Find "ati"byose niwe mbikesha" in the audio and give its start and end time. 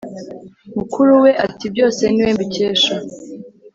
1.45-2.95